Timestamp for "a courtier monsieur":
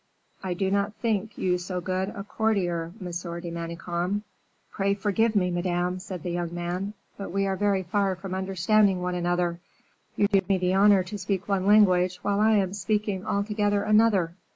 2.09-3.39